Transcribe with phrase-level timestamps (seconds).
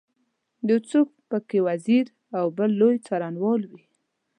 [0.69, 2.05] یو څوک په کې وزیر
[2.37, 3.83] او بل لوی څارنوال وي.